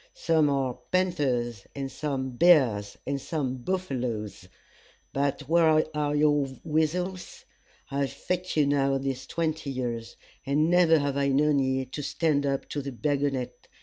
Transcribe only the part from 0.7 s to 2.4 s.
panthers, and some